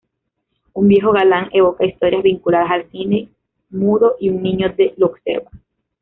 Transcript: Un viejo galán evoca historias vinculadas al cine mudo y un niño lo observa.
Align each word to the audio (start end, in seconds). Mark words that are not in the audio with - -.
Un 0.73 0.87
viejo 0.87 1.11
galán 1.11 1.49
evoca 1.53 1.85
historias 1.85 2.23
vinculadas 2.23 2.71
al 2.71 2.89
cine 2.89 3.29
mudo 3.69 4.15
y 4.19 4.29
un 4.31 4.41
niño 4.41 4.73
lo 4.97 5.05
observa. 5.05 5.51